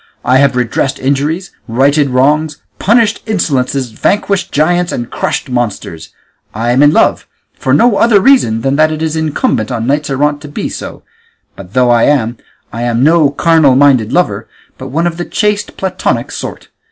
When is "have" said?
0.37-0.55